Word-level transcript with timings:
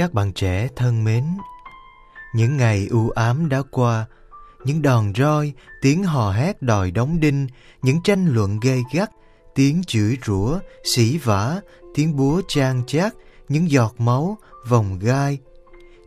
Các 0.00 0.14
bạn 0.14 0.32
trẻ 0.32 0.68
thân 0.76 1.04
mến, 1.04 1.24
những 2.34 2.56
ngày 2.56 2.86
u 2.90 3.10
ám 3.10 3.48
đã 3.48 3.62
qua, 3.70 4.06
những 4.64 4.82
đòn 4.82 5.12
roi, 5.16 5.52
tiếng 5.82 6.04
hò 6.04 6.32
hét 6.32 6.62
đòi 6.62 6.90
đóng 6.90 7.20
đinh, 7.20 7.46
những 7.82 8.02
tranh 8.04 8.26
luận 8.26 8.60
gay 8.60 8.82
gắt, 8.92 9.10
tiếng 9.54 9.82
chửi 9.86 10.18
rủa, 10.26 10.58
xỉ 10.84 11.18
vả, 11.18 11.60
tiếng 11.94 12.16
búa 12.16 12.42
trang 12.48 12.82
chát, 12.86 13.14
những 13.48 13.70
giọt 13.70 13.94
máu, 13.98 14.38
vòng 14.68 14.98
gai. 14.98 15.38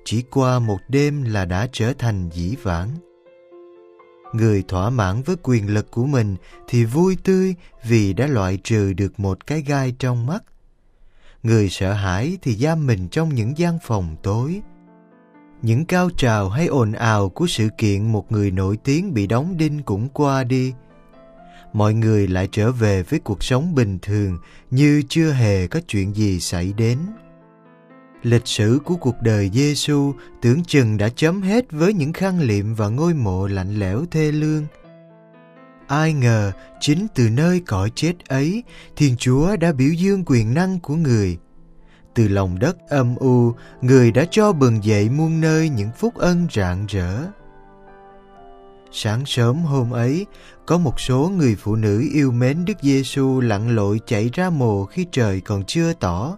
Chỉ 0.05 0.21
qua 0.21 0.59
một 0.59 0.79
đêm 0.89 1.23
là 1.23 1.45
đã 1.45 1.67
trở 1.71 1.93
thành 1.93 2.29
dĩ 2.33 2.55
vãng. 2.63 2.89
Người 4.33 4.63
thỏa 4.67 4.89
mãn 4.89 5.21
với 5.21 5.35
quyền 5.43 5.73
lực 5.73 5.91
của 5.91 6.05
mình 6.05 6.35
thì 6.67 6.85
vui 6.85 7.17
tươi 7.23 7.55
vì 7.83 8.13
đã 8.13 8.27
loại 8.27 8.57
trừ 8.63 8.93
được 8.93 9.19
một 9.19 9.47
cái 9.47 9.61
gai 9.61 9.95
trong 9.99 10.25
mắt 10.25 10.43
người 11.43 11.69
sợ 11.69 11.93
hãi 11.93 12.37
thì 12.41 12.55
giam 12.55 12.87
mình 12.87 13.07
trong 13.07 13.35
những 13.35 13.57
gian 13.57 13.77
phòng 13.83 14.15
tối. 14.23 14.61
Những 15.61 15.85
cao 15.85 16.09
trào 16.17 16.49
hay 16.49 16.67
ồn 16.67 16.91
ào 16.91 17.29
của 17.29 17.47
sự 17.47 17.69
kiện 17.77 18.11
một 18.11 18.31
người 18.31 18.51
nổi 18.51 18.77
tiếng 18.83 19.13
bị 19.13 19.27
đóng 19.27 19.57
đinh 19.57 19.83
cũng 19.83 20.09
qua 20.09 20.43
đi. 20.43 20.73
Mọi 21.73 21.93
người 21.93 22.27
lại 22.27 22.49
trở 22.51 22.71
về 22.71 23.03
với 23.03 23.19
cuộc 23.19 23.43
sống 23.43 23.75
bình 23.75 23.99
thường 24.01 24.39
như 24.71 25.03
chưa 25.09 25.31
hề 25.31 25.67
có 25.67 25.79
chuyện 25.87 26.15
gì 26.15 26.39
xảy 26.39 26.73
đến. 26.77 26.97
Lịch 28.23 28.47
sử 28.47 28.79
của 28.85 28.95
cuộc 28.95 29.15
đời 29.21 29.49
Giêsu 29.53 30.13
tưởng 30.41 30.63
chừng 30.63 30.97
đã 30.97 31.09
chấm 31.09 31.41
hết 31.41 31.71
với 31.71 31.93
những 31.93 32.13
khăn 32.13 32.39
liệm 32.39 32.75
và 32.75 32.89
ngôi 32.89 33.13
mộ 33.13 33.47
lạnh 33.47 33.79
lẽo 33.79 34.05
thê 34.11 34.31
lương. 34.31 34.63
Ai 35.87 36.13
ngờ 36.13 36.51
chính 36.79 37.07
từ 37.15 37.29
nơi 37.29 37.61
cõi 37.67 37.91
chết 37.95 38.13
ấy, 38.27 38.63
Thiên 38.95 39.15
Chúa 39.17 39.55
đã 39.55 39.71
biểu 39.71 39.93
dương 39.93 40.23
quyền 40.25 40.53
năng 40.53 40.79
của 40.79 40.95
người. 40.95 41.37
Từ 42.15 42.27
lòng 42.27 42.59
đất 42.59 42.77
âm 42.89 43.15
u, 43.15 43.53
người 43.81 44.11
đã 44.11 44.25
cho 44.31 44.51
bừng 44.51 44.83
dậy 44.83 45.09
muôn 45.09 45.41
nơi 45.41 45.69
những 45.69 45.89
phúc 45.97 46.13
ân 46.15 46.47
rạng 46.53 46.85
rỡ. 46.85 47.23
Sáng 48.91 49.25
sớm 49.25 49.57
hôm 49.57 49.91
ấy, 49.91 50.25
có 50.65 50.77
một 50.77 50.99
số 50.99 51.31
người 51.37 51.55
phụ 51.55 51.75
nữ 51.75 52.09
yêu 52.13 52.31
mến 52.31 52.65
Đức 52.65 52.77
Giêsu 52.81 53.39
lặn 53.41 53.75
lội 53.75 53.99
chạy 54.05 54.29
ra 54.33 54.49
mồ 54.49 54.85
khi 54.85 55.05
trời 55.11 55.41
còn 55.41 55.63
chưa 55.63 55.93
tỏ. 55.93 56.37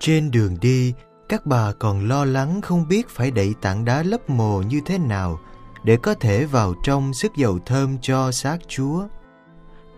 Trên 0.00 0.30
đường 0.30 0.56
đi, 0.60 0.94
các 1.28 1.46
bà 1.46 1.72
còn 1.72 2.08
lo 2.08 2.24
lắng 2.24 2.60
không 2.60 2.88
biết 2.88 3.08
phải 3.08 3.30
đẩy 3.30 3.54
tảng 3.60 3.84
đá 3.84 4.02
lấp 4.02 4.30
mồ 4.30 4.62
như 4.62 4.80
thế 4.86 4.98
nào– 4.98 5.40
để 5.84 5.96
có 5.96 6.14
thể 6.14 6.44
vào 6.44 6.74
trong 6.84 7.14
sức 7.14 7.32
dầu 7.36 7.58
thơm 7.66 7.98
cho 8.02 8.32
xác 8.32 8.58
Chúa. 8.68 9.06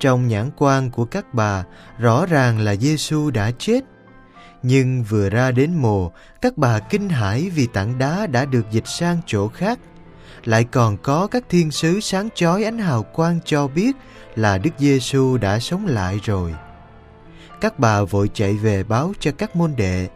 Trong 0.01 0.29
nhãn 0.29 0.51
quan 0.57 0.91
của 0.91 1.05
các 1.05 1.35
bà, 1.35 1.65
rõ 1.99 2.27
ràng 2.27 2.59
là 2.59 2.75
Giêsu 2.77 3.31
đã 3.31 3.51
chết. 3.59 3.85
Nhưng 4.63 5.03
vừa 5.03 5.31
ra 5.31 5.51
đến 5.51 5.75
mồ, 5.75 6.13
các 6.41 6.57
bà 6.57 6.79
kinh 6.79 7.09
hãi 7.09 7.51
vì 7.55 7.67
tảng 7.67 7.99
đá 7.99 8.27
đã 8.27 8.45
được 8.45 8.67
dịch 8.71 8.87
sang 8.87 9.21
chỗ 9.27 9.49
khác. 9.49 9.79
Lại 10.45 10.65
còn 10.65 10.97
có 10.97 11.27
các 11.27 11.45
thiên 11.49 11.71
sứ 11.71 12.01
sáng 12.01 12.29
chói 12.35 12.65
ánh 12.65 12.79
hào 12.79 13.03
quang 13.03 13.39
cho 13.45 13.69
biết 13.69 13.97
là 14.35 14.59
Đức 14.59 14.71
Giêsu 14.79 15.37
đã 15.39 15.59
sống 15.59 15.87
lại 15.87 16.21
rồi. 16.25 16.55
Các 17.61 17.79
bà 17.79 18.03
vội 18.03 18.31
chạy 18.35 18.53
về 18.53 18.83
báo 18.83 19.13
cho 19.21 19.31
các 19.39 19.57
môn 19.57 19.77
đệ 19.77 20.09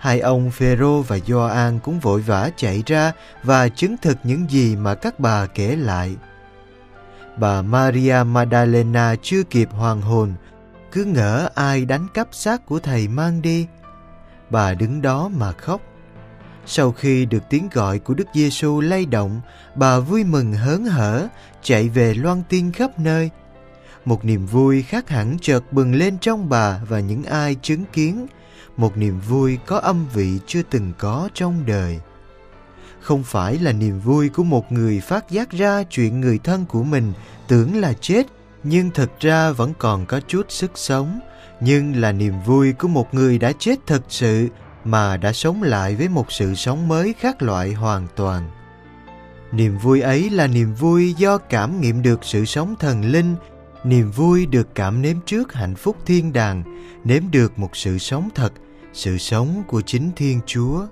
hai 0.00 0.20
ông 0.20 0.50
Phêrô 0.50 1.02
và 1.02 1.18
Gioan 1.26 1.78
cũng 1.78 2.00
vội 2.00 2.20
vã 2.20 2.50
chạy 2.56 2.82
ra 2.86 3.12
và 3.42 3.68
chứng 3.68 3.96
thực 4.02 4.18
những 4.22 4.50
gì 4.50 4.76
mà 4.76 4.94
các 4.94 5.20
bà 5.20 5.46
kể 5.46 5.76
lại. 5.76 6.16
Bà 7.36 7.62
Maria 7.62 8.16
Magdalena 8.26 9.14
chưa 9.22 9.42
kịp 9.42 9.68
hoàn 9.72 10.00
hồn, 10.00 10.34
cứ 10.92 11.04
ngỡ 11.04 11.48
ai 11.54 11.84
đánh 11.84 12.06
cắp 12.14 12.28
xác 12.32 12.66
của 12.66 12.78
thầy 12.80 13.08
mang 13.08 13.42
đi. 13.42 13.66
Bà 14.50 14.74
đứng 14.74 15.02
đó 15.02 15.28
mà 15.28 15.52
khóc. 15.52 15.80
Sau 16.66 16.92
khi 16.92 17.26
được 17.26 17.42
tiếng 17.50 17.68
gọi 17.72 17.98
của 17.98 18.14
Đức 18.14 18.26
Giêsu 18.34 18.80
lay 18.80 19.06
động, 19.06 19.40
bà 19.74 19.98
vui 19.98 20.24
mừng 20.24 20.52
hớn 20.52 20.84
hở, 20.84 21.28
chạy 21.62 21.88
về 21.88 22.14
loan 22.14 22.42
tin 22.48 22.72
khắp 22.72 22.98
nơi. 22.98 23.30
Một 24.04 24.24
niềm 24.24 24.46
vui 24.46 24.82
khác 24.82 25.08
hẳn 25.08 25.36
chợt 25.40 25.72
bừng 25.72 25.94
lên 25.94 26.18
trong 26.18 26.48
bà 26.48 26.80
và 26.88 27.00
những 27.00 27.24
ai 27.24 27.56
chứng 27.62 27.84
kiến– 27.92 28.26
một 28.80 28.96
niềm 28.96 29.20
vui 29.28 29.58
có 29.66 29.78
âm 29.78 30.06
vị 30.14 30.38
chưa 30.46 30.62
từng 30.70 30.92
có 30.98 31.28
trong 31.34 31.66
đời. 31.66 32.00
Không 33.00 33.22
phải 33.22 33.58
là 33.58 33.72
niềm 33.72 34.00
vui 34.00 34.28
của 34.28 34.44
một 34.44 34.72
người 34.72 35.00
phát 35.00 35.30
giác 35.30 35.50
ra 35.50 35.82
chuyện 35.82 36.20
người 36.20 36.38
thân 36.44 36.64
của 36.66 36.82
mình 36.82 37.12
tưởng 37.48 37.80
là 37.80 37.92
chết, 38.00 38.26
nhưng 38.62 38.90
thật 38.90 39.10
ra 39.20 39.52
vẫn 39.52 39.72
còn 39.78 40.06
có 40.06 40.20
chút 40.28 40.46
sức 40.48 40.70
sống. 40.74 41.20
Nhưng 41.60 41.96
là 41.96 42.12
niềm 42.12 42.34
vui 42.46 42.72
của 42.72 42.88
một 42.88 43.14
người 43.14 43.38
đã 43.38 43.52
chết 43.58 43.78
thật 43.86 44.02
sự, 44.08 44.48
mà 44.84 45.16
đã 45.16 45.32
sống 45.32 45.62
lại 45.62 45.96
với 45.96 46.08
một 46.08 46.32
sự 46.32 46.54
sống 46.54 46.88
mới 46.88 47.14
khác 47.18 47.42
loại 47.42 47.72
hoàn 47.72 48.06
toàn. 48.16 48.50
Niềm 49.52 49.78
vui 49.78 50.00
ấy 50.00 50.30
là 50.30 50.46
niềm 50.46 50.74
vui 50.74 51.12
do 51.12 51.38
cảm 51.38 51.80
nghiệm 51.80 52.02
được 52.02 52.20
sự 52.22 52.44
sống 52.44 52.74
thần 52.78 53.04
linh, 53.04 53.36
niềm 53.84 54.10
vui 54.10 54.46
được 54.46 54.74
cảm 54.74 55.02
nếm 55.02 55.16
trước 55.26 55.52
hạnh 55.52 55.74
phúc 55.74 55.96
thiên 56.06 56.32
đàng, 56.32 56.62
nếm 57.04 57.22
được 57.30 57.58
một 57.58 57.76
sự 57.76 57.98
sống 57.98 58.28
thật 58.34 58.52
sự 58.92 59.18
sống 59.18 59.62
của 59.68 59.80
chính 59.80 60.10
Thiên 60.16 60.40
Chúa. 60.46 60.86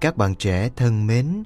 Các 0.00 0.16
bạn 0.16 0.34
trẻ 0.34 0.70
thân 0.76 1.06
mến, 1.06 1.42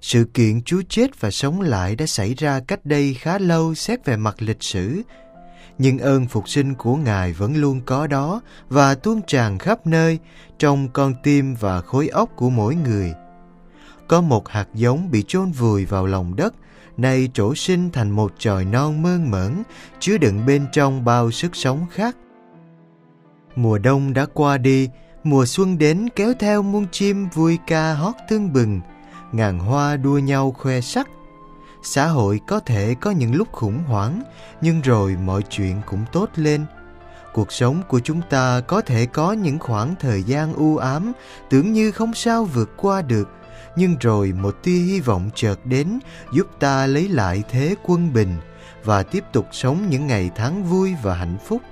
sự 0.00 0.24
kiện 0.34 0.62
Chúa 0.62 0.82
chết 0.88 1.20
và 1.20 1.30
sống 1.30 1.60
lại 1.60 1.96
đã 1.96 2.06
xảy 2.06 2.34
ra 2.34 2.60
cách 2.60 2.86
đây 2.86 3.14
khá 3.14 3.38
lâu 3.38 3.74
xét 3.74 4.04
về 4.04 4.16
mặt 4.16 4.36
lịch 4.38 4.62
sử, 4.62 5.02
nhưng 5.78 5.98
ơn 5.98 6.26
phục 6.26 6.48
sinh 6.48 6.74
của 6.74 6.96
Ngài 6.96 7.32
vẫn 7.32 7.56
luôn 7.56 7.80
có 7.86 8.06
đó 8.06 8.40
và 8.68 8.94
tuôn 8.94 9.20
tràn 9.26 9.58
khắp 9.58 9.86
nơi 9.86 10.18
trong 10.58 10.88
con 10.88 11.14
tim 11.22 11.54
và 11.54 11.80
khối 11.80 12.08
óc 12.08 12.30
của 12.36 12.50
mỗi 12.50 12.74
người. 12.74 13.12
Có 14.08 14.20
một 14.20 14.48
hạt 14.48 14.68
giống 14.74 15.10
bị 15.10 15.24
chôn 15.28 15.50
vùi 15.50 15.84
vào 15.84 16.06
lòng 16.06 16.36
đất, 16.36 16.54
nay 16.96 17.30
trổ 17.34 17.54
sinh 17.54 17.90
thành 17.90 18.10
một 18.10 18.32
chòi 18.38 18.64
non 18.64 19.02
mơn 19.02 19.30
mởn, 19.30 19.62
chứa 20.00 20.18
đựng 20.18 20.46
bên 20.46 20.66
trong 20.72 21.04
bao 21.04 21.30
sức 21.30 21.56
sống 21.56 21.86
khác 21.90 22.16
Mùa 23.56 23.78
đông 23.78 24.12
đã 24.12 24.26
qua 24.34 24.58
đi, 24.58 24.90
mùa 25.24 25.46
xuân 25.46 25.78
đến 25.78 26.08
kéo 26.16 26.32
theo 26.38 26.62
muôn 26.62 26.86
chim 26.92 27.28
vui 27.28 27.58
ca 27.66 27.94
hót 27.94 28.14
tưng 28.28 28.52
bừng, 28.52 28.80
ngàn 29.32 29.58
hoa 29.58 29.96
đua 29.96 30.18
nhau 30.18 30.54
khoe 30.58 30.80
sắc. 30.80 31.08
Xã 31.82 32.06
hội 32.06 32.40
có 32.48 32.60
thể 32.60 32.94
có 33.00 33.10
những 33.10 33.34
lúc 33.34 33.52
khủng 33.52 33.78
hoảng, 33.86 34.22
nhưng 34.60 34.80
rồi 34.80 35.16
mọi 35.24 35.42
chuyện 35.50 35.80
cũng 35.86 36.04
tốt 36.12 36.30
lên. 36.36 36.64
Cuộc 37.32 37.52
sống 37.52 37.82
của 37.88 38.00
chúng 38.00 38.20
ta 38.30 38.60
có 38.60 38.80
thể 38.80 39.06
có 39.06 39.32
những 39.32 39.58
khoảng 39.58 39.94
thời 40.00 40.22
gian 40.22 40.52
u 40.52 40.76
ám, 40.76 41.12
tưởng 41.50 41.72
như 41.72 41.90
không 41.90 42.14
sao 42.14 42.44
vượt 42.44 42.76
qua 42.76 43.02
được, 43.02 43.28
nhưng 43.76 43.96
rồi 44.00 44.32
một 44.32 44.56
tia 44.62 44.78
hy 44.78 45.00
vọng 45.00 45.30
chợt 45.34 45.66
đến 45.66 45.98
giúp 46.32 46.46
ta 46.60 46.86
lấy 46.86 47.08
lại 47.08 47.42
thế 47.50 47.74
quân 47.82 48.12
bình, 48.12 48.36
và 48.84 49.02
tiếp 49.02 49.24
tục 49.32 49.46
sống 49.52 49.86
những 49.90 50.06
ngày 50.06 50.30
tháng 50.36 50.64
vui 50.64 50.94
và 51.02 51.14
hạnh 51.14 51.36
phúc. 51.46 51.62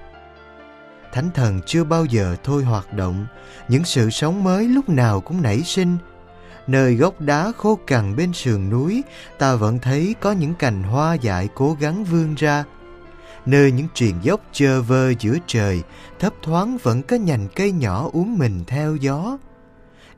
Thánh 1.14 1.30
thần 1.34 1.60
chưa 1.66 1.84
bao 1.84 2.04
giờ 2.04 2.36
thôi 2.44 2.64
hoạt 2.64 2.94
động, 2.94 3.26
những 3.68 3.84
sự 3.84 4.10
sống 4.10 4.44
mới 4.44 4.68
lúc 4.68 4.88
nào 4.88 5.20
cũng 5.20 5.42
nảy 5.42 5.62
sinh. 5.62 5.96
Nơi 6.66 6.94
gốc 6.94 7.20
đá 7.20 7.52
khô 7.56 7.78
cằn 7.86 8.16
bên 8.16 8.32
sườn 8.32 8.70
núi, 8.70 9.02
ta 9.38 9.54
vẫn 9.54 9.78
thấy 9.78 10.14
có 10.20 10.32
những 10.32 10.54
cành 10.54 10.82
hoa 10.82 11.14
dại 11.14 11.48
cố 11.54 11.76
gắng 11.80 12.04
vươn 12.04 12.34
ra. 12.34 12.64
Nơi 13.46 13.72
những 13.72 13.86
triền 13.94 14.14
dốc 14.22 14.40
chơ 14.52 14.82
vơ 14.82 15.10
giữa 15.20 15.36
trời, 15.46 15.82
thấp 16.18 16.32
thoáng 16.42 16.78
vẫn 16.82 17.02
có 17.02 17.16
nhành 17.16 17.48
cây 17.54 17.72
nhỏ 17.72 18.10
uống 18.12 18.38
mình 18.38 18.64
theo 18.66 18.96
gió. 18.96 19.38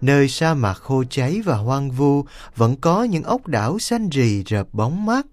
Nơi 0.01 0.29
sa 0.29 0.55
mạc 0.55 0.75
khô 0.75 1.05
cháy 1.11 1.41
và 1.45 1.57
hoang 1.57 1.91
vu 1.91 2.25
vẫn 2.57 2.77
có 2.77 3.05
những 3.05 3.23
ốc 3.23 3.47
đảo 3.47 3.79
xanh 3.79 4.09
rì 4.09 4.45
rợp 4.45 4.67
bóng 4.73 5.07
mát. 5.07 5.27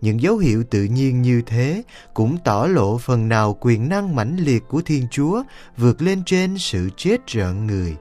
Những 0.00 0.20
dấu 0.20 0.36
hiệu 0.36 0.64
tự 0.70 0.84
nhiên 0.84 1.22
như 1.22 1.42
thế 1.46 1.82
cũng 2.14 2.36
tỏ 2.44 2.66
lộ 2.66 2.98
phần 2.98 3.28
nào 3.28 3.56
quyền 3.60 3.88
năng 3.88 4.16
mãnh 4.16 4.36
liệt 4.36 4.62
của 4.68 4.80
Thiên 4.80 5.06
Chúa 5.10 5.42
vượt 5.76 6.02
lên 6.02 6.22
trên 6.26 6.58
sự 6.58 6.90
chết 6.96 7.26
rợn 7.26 7.66
người. 7.66 7.96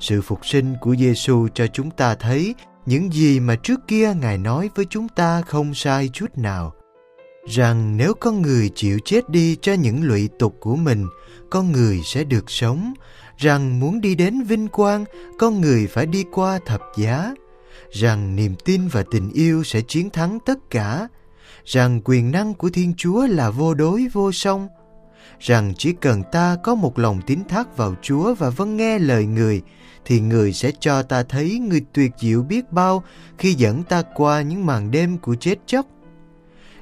Sự 0.00 0.22
phục 0.22 0.46
sinh 0.46 0.74
của 0.80 0.96
Giêsu 0.96 1.48
cho 1.54 1.66
chúng 1.66 1.90
ta 1.90 2.14
thấy 2.14 2.54
những 2.86 3.12
gì 3.12 3.40
mà 3.40 3.56
trước 3.56 3.80
kia 3.88 4.14
Ngài 4.20 4.38
nói 4.38 4.70
với 4.74 4.86
chúng 4.90 5.08
ta 5.08 5.42
không 5.42 5.74
sai 5.74 6.10
chút 6.12 6.38
nào. 6.38 6.74
Rằng 7.48 7.96
nếu 7.96 8.14
con 8.14 8.42
người 8.42 8.70
chịu 8.74 8.98
chết 9.04 9.30
đi 9.30 9.56
cho 9.62 9.72
những 9.72 10.04
lụy 10.04 10.28
tục 10.38 10.56
của 10.60 10.76
mình, 10.76 11.06
con 11.50 11.72
người 11.72 12.00
sẽ 12.04 12.24
được 12.24 12.50
sống. 12.50 12.94
Rằng 13.36 13.80
muốn 13.80 14.00
đi 14.00 14.14
đến 14.14 14.42
vinh 14.42 14.68
quang, 14.68 15.04
con 15.38 15.60
người 15.60 15.86
phải 15.86 16.06
đi 16.06 16.24
qua 16.32 16.58
thập 16.66 16.80
giá 16.96 17.34
rằng 17.90 18.36
niềm 18.36 18.54
tin 18.64 18.88
và 18.88 19.04
tình 19.10 19.30
yêu 19.30 19.64
sẽ 19.64 19.80
chiến 19.80 20.10
thắng 20.10 20.38
tất 20.46 20.58
cả, 20.70 21.08
rằng 21.64 22.00
quyền 22.04 22.30
năng 22.30 22.54
của 22.54 22.70
Thiên 22.70 22.94
Chúa 22.96 23.26
là 23.26 23.50
vô 23.50 23.74
đối 23.74 24.08
vô 24.12 24.32
song, 24.32 24.68
rằng 25.40 25.72
chỉ 25.78 25.92
cần 25.92 26.22
ta 26.32 26.56
có 26.64 26.74
một 26.74 26.98
lòng 26.98 27.20
tín 27.26 27.38
thác 27.48 27.76
vào 27.76 27.94
Chúa 28.02 28.34
và 28.34 28.50
vâng 28.50 28.76
nghe 28.76 28.98
lời 28.98 29.26
người, 29.26 29.62
thì 30.04 30.20
người 30.20 30.52
sẽ 30.52 30.72
cho 30.80 31.02
ta 31.02 31.22
thấy 31.22 31.58
người 31.58 31.82
tuyệt 31.92 32.12
diệu 32.18 32.42
biết 32.42 32.72
bao 32.72 33.04
khi 33.38 33.54
dẫn 33.54 33.82
ta 33.82 34.02
qua 34.14 34.42
những 34.42 34.66
màn 34.66 34.90
đêm 34.90 35.18
của 35.18 35.34
chết 35.34 35.58
chóc. 35.66 35.86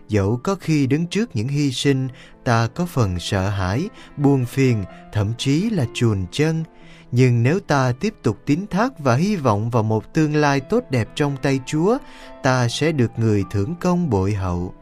Dẫu 0.09 0.41
có 0.45 0.55
khi 0.55 0.87
đứng 0.87 1.07
trước 1.07 1.37
những 1.37 1.49
hy 1.49 1.73
sinh, 1.73 2.09
ta 2.45 2.69
có 2.75 2.87
phần 2.87 3.19
sợ 3.21 3.49
hãi, 3.49 3.89
buồn 4.17 4.45
phiền, 4.45 4.85
thậm 5.13 5.33
chí 5.39 5.71
là 5.71 5.87
chuồn 5.95 6.27
chân, 6.33 6.65
nhưng 7.13 7.43
nếu 7.43 7.61
ta 7.61 7.93
tiếp 8.01 8.15
tục 8.23 8.39
tín 8.47 8.67
thác 8.71 8.99
và 8.99 9.15
hy 9.15 9.37
vọng 9.37 9.71
vào 9.71 9.83
một 9.83 10.15
tương 10.15 10.37
lai 10.37 10.61
tốt 10.61 10.85
đẹp 10.91 11.09
trong 11.15 11.37
tay 11.43 11.61
Chúa, 11.67 11.99
ta 12.43 12.69
sẽ 12.69 12.93
được 12.93 13.11
người 13.17 13.45
thưởng 13.51 13.75
công 13.81 14.11
bội 14.11 14.33
hậu. 14.33 14.75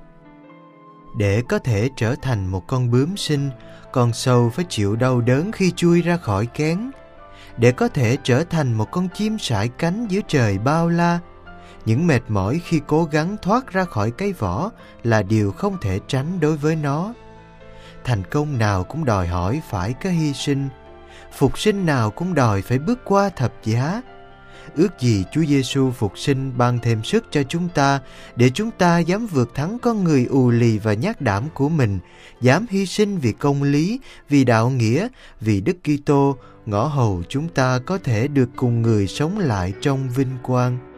Để 1.19 1.43
có 1.49 1.59
thể 1.59 1.88
trở 1.97 2.15
thành 2.23 2.47
một 2.47 2.67
con 2.67 2.91
bướm 2.91 3.17
sinh, 3.17 3.50
con 3.93 4.12
sâu 4.12 4.50
phải 4.50 4.65
chịu 4.69 4.97
đau 4.97 5.21
đớn 5.21 5.53
khi 5.53 5.73
chui 5.77 6.03
ra 6.03 6.17
khỏi 6.17 6.47
kén. 6.47 6.91
Để 7.56 7.73
có 7.73 7.88
thể 7.88 8.17
trở 8.23 8.44
thành 8.44 8.75
một 8.75 8.91
con 8.91 9.09
chim 9.15 9.38
sải 9.38 9.69
cánh 9.69 10.06
giữa 10.09 10.21
trời 10.29 10.59
bao 10.59 10.88
la, 10.88 11.19
những 11.85 12.06
mệt 12.06 12.21
mỏi 12.29 12.61
khi 12.65 12.81
cố 12.87 13.05
gắng 13.05 13.37
thoát 13.43 13.73
ra 13.73 13.85
khỏi 13.85 14.11
cái 14.11 14.32
vỏ 14.32 14.71
là 15.03 15.23
điều 15.23 15.53
không 15.53 15.77
thể 15.81 15.99
tránh 16.09 16.41
đối 16.41 16.56
với 16.56 16.77
nó. 16.77 17.15
Thành 18.05 18.23
công 18.31 18.59
nào 18.59 18.85
cũng 18.85 19.05
đòi 19.05 19.27
hỏi 19.27 19.62
phải 19.71 19.93
có 19.93 20.11
hy 20.11 20.32
sinh, 20.32 20.69
phục 21.32 21.59
sinh 21.59 21.87
nào 21.87 22.11
cũng 22.11 22.35
đòi 22.35 22.62
phải 22.62 22.79
bước 22.79 22.99
qua 23.05 23.29
thập 23.29 23.53
giá. 23.65 24.03
Ước 24.77 25.00
gì 25.00 25.25
Chúa 25.32 25.44
Giêsu 25.44 25.91
phục 25.91 26.19
sinh 26.19 26.59
ban 26.59 26.79
thêm 26.79 27.05
sức 27.05 27.25
cho 27.31 27.43
chúng 27.43 27.69
ta 27.69 28.00
để 28.37 28.50
chúng 28.50 28.71
ta 28.71 28.99
dám 28.99 29.27
vượt 29.27 29.55
thắng 29.55 29.79
con 29.82 30.05
người 30.05 30.27
ù 30.31 30.50
lì 30.50 30.79
và 30.79 30.93
nhát 30.94 31.21
đảm 31.21 31.44
của 31.55 31.69
mình, 31.69 31.99
dám 32.41 32.67
hy 32.71 32.87
sinh 32.87 33.19
vì 33.19 33.32
công 33.32 33.62
lý, 33.62 34.00
vì 34.29 34.44
đạo 34.44 34.71
nghĩa, 34.71 35.09
vì 35.41 35.61
Đức 35.61 35.77
Kitô, 35.85 36.37
ngõ 36.67 36.87
hầu 36.87 37.23
chúng 37.29 37.49
ta 37.49 37.79
có 37.87 37.99
thể 37.99 38.29
được 38.29 38.49
cùng 38.56 38.82
người 38.82 39.06
sống 39.06 39.38
lại 39.38 39.73
trong 39.81 40.09
vinh 40.11 40.37
quang. 40.43 40.89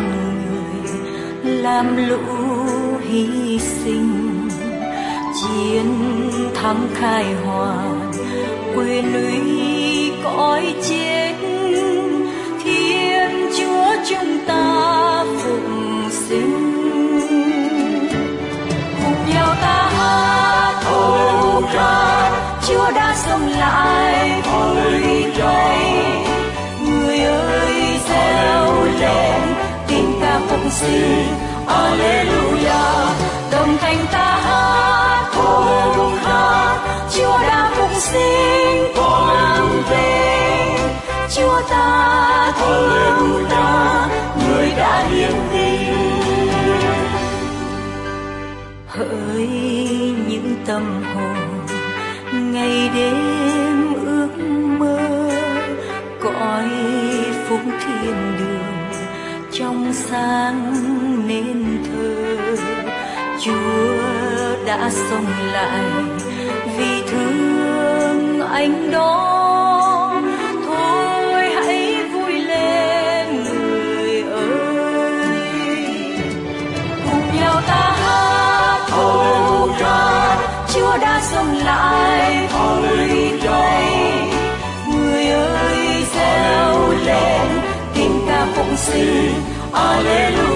Người 0.00 0.92
làm 1.44 2.08
lũ 2.08 2.18
hy 3.08 3.58
sinh. 3.58 4.48
Chiến 5.42 5.86
thắng 6.54 6.88
khai 6.94 7.34
hoàn 7.44 8.12
quyền 8.76 9.12
uy 9.14 10.12
cõi 10.24 10.74
chết. 10.88 11.34
Thiên 12.64 13.50
chúa 13.58 13.94
chúng 14.08 14.38
ta 14.46 15.24
phục 15.38 16.12
sinh. 16.12 16.80
Cùng 19.04 19.34
nhau 19.34 19.54
ta 19.62 19.90
hát, 19.96 20.82
ô 20.92 21.62
ra 21.74 22.30
Chúa 22.68 22.90
đã 22.94 23.14
sống 23.16 23.48
lại. 23.58 24.39
Hallelujah, 31.80 33.16
đồng 33.52 33.76
thanh 33.80 34.06
ta 34.12 34.38
hát 34.44 35.30
cùng 35.34 36.14
hát 36.14 36.78
Chúa 37.16 37.38
đã 37.42 37.70
phục 37.74 37.90
sinh 37.94 38.94
quang 38.94 39.82
về 39.90 40.76
Chúa 41.36 41.60
ta 41.70 42.52
thương 42.58 43.44
ta. 43.50 44.08
Người 44.48 44.70
đã 44.76 45.04
hiến 45.10 45.32
tình 45.52 46.40
hỡi 48.86 49.48
những 50.28 50.56
tâm 50.66 51.02
hồn 51.14 51.66
ngày 52.52 52.90
đêm. 52.94 53.69
Đã 64.80 64.90
sống 64.90 65.26
lại. 65.52 65.82
Vì 66.76 67.02
thương 67.10 68.40
anh 68.52 68.90
đó 68.90 70.22
thôi 70.66 71.50
hãy 71.66 71.96
vui 72.12 72.32
lên 72.32 73.44
người 73.44 74.22
ơi. 74.22 75.86
Cùng 77.04 77.40
nhau 77.40 77.60
ta 77.66 77.94
hát 78.02 78.80
ca 79.78 80.36
chúa 80.74 80.96
đã 81.00 81.20
sống 81.22 81.54
lại. 81.64 82.00
Sinh. 88.76 89.34
Alleluia 89.72 90.49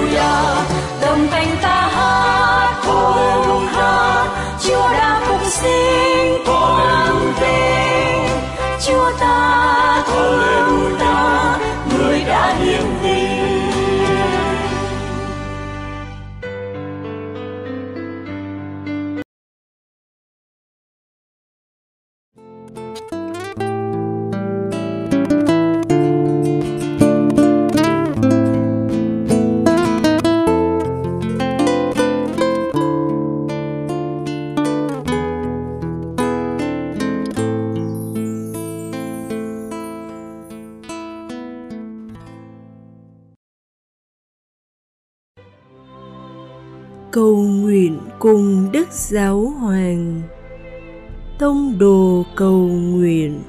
cùng 48.25 48.69
Đức 48.73 48.93
Giáo 48.93 49.40
Hoàng 49.40 50.23
Tông 51.38 51.78
đồ 51.78 52.25
cầu 52.37 52.69
nguyện 52.69 53.40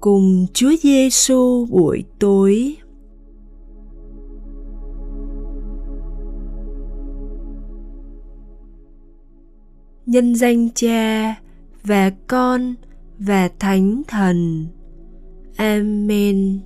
cùng 0.00 0.46
Chúa 0.52 0.72
Giêsu 0.82 1.66
buổi 1.70 2.04
tối. 2.18 2.76
Nhân 10.06 10.34
danh 10.34 10.68
Cha 10.74 11.36
và 11.86 12.10
Con 12.26 12.74
và 13.18 13.48
Thánh 13.58 14.02
Thần. 14.08 14.66
Amen. 15.56 16.60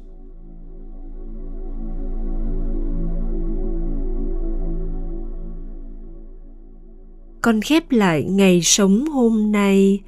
Con 7.43 7.61
khép 7.61 7.91
lại 7.91 8.25
ngày 8.25 8.61
sống 8.63 9.07
hôm 9.07 9.53
nay, 9.53 10.01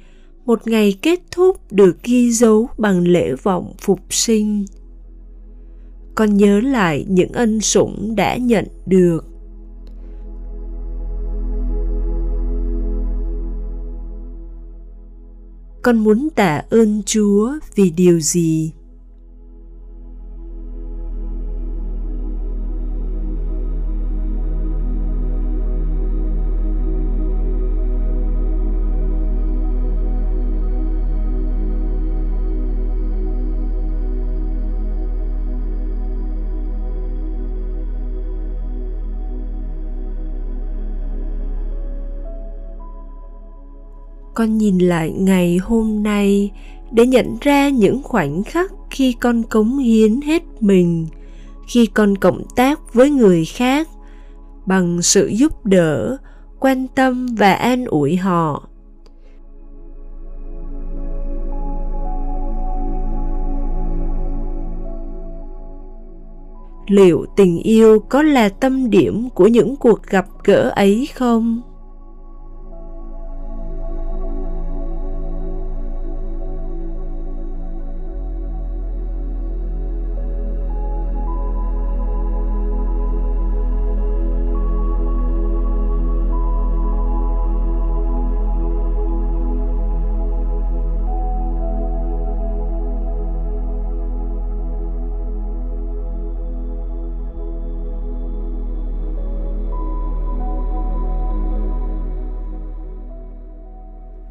một 0.45 0.67
ngày 0.67 0.93
kết 1.01 1.19
thúc 1.31 1.57
được 1.71 2.03
ghi 2.03 2.31
dấu 2.31 2.67
bằng 2.77 3.07
lễ 3.07 3.35
vọng 3.43 3.73
phục 3.81 3.99
sinh 4.09 4.65
con 6.15 6.37
nhớ 6.37 6.59
lại 6.59 7.05
những 7.09 7.31
ân 7.31 7.61
sủng 7.61 8.15
đã 8.15 8.37
nhận 8.37 8.65
được 8.85 9.32
con 15.83 15.97
muốn 15.97 16.29
tạ 16.35 16.61
ơn 16.69 17.01
chúa 17.05 17.53
vì 17.75 17.89
điều 17.89 18.19
gì? 18.19 18.71
Con 44.33 44.57
nhìn 44.57 44.77
lại 44.79 45.11
ngày 45.11 45.57
hôm 45.57 46.03
nay 46.03 46.51
để 46.91 47.05
nhận 47.05 47.37
ra 47.41 47.69
những 47.69 48.03
khoảnh 48.03 48.43
khắc 48.43 48.71
khi 48.89 49.13
con 49.13 49.43
cống 49.43 49.77
hiến 49.77 50.21
hết 50.21 50.43
mình, 50.59 51.07
khi 51.67 51.85
con 51.85 52.17
cộng 52.17 52.43
tác 52.55 52.93
với 52.93 53.09
người 53.09 53.45
khác 53.45 53.89
bằng 54.65 55.01
sự 55.01 55.27
giúp 55.27 55.65
đỡ, 55.65 56.17
quan 56.59 56.87
tâm 56.95 57.27
và 57.37 57.53
an 57.53 57.85
ủi 57.85 58.15
họ. 58.15 58.69
Liệu 66.87 67.25
tình 67.35 67.59
yêu 67.59 67.99
có 67.99 68.21
là 68.21 68.49
tâm 68.49 68.89
điểm 68.89 69.29
của 69.29 69.47
những 69.47 69.75
cuộc 69.75 70.03
gặp 70.03 70.25
gỡ 70.43 70.71
ấy 70.75 71.07
không? 71.15 71.61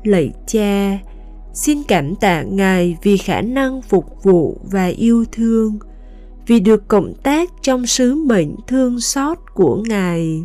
Lạy 0.02 0.32
cha. 0.46 0.98
Xin 1.54 1.82
cảm 1.88 2.14
tạ 2.14 2.42
ngài 2.42 2.96
vì 3.02 3.16
khả 3.16 3.40
năng 3.40 3.82
phục 3.82 4.22
vụ 4.22 4.60
và 4.62 4.86
yêu 4.86 5.24
thương, 5.32 5.78
vì 6.46 6.60
được 6.60 6.88
cộng 6.88 7.14
tác 7.22 7.50
trong 7.62 7.86
sứ 7.86 8.14
mệnh 8.14 8.54
thương 8.66 9.00
xót 9.00 9.38
của 9.54 9.82
ngài. 9.88 10.44